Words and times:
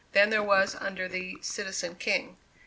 than 0.13 0.31
there 0.31 0.41
was 0.41 0.73
under 0.81 1.07
the 1.07 1.37
"Citizen 1.43 1.93
King." 1.93 2.35